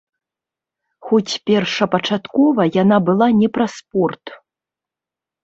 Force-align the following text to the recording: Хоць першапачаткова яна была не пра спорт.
Хоць 1.09 1.33
першапачаткова 1.49 2.61
яна 2.81 2.97
была 3.11 3.27
не 3.43 3.49
пра 3.59 3.67
спорт. 3.77 4.25